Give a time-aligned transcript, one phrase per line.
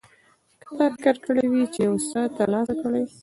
[0.67, 3.03] که تا فکر کړی وي چې یو څه ترلاسه کړې.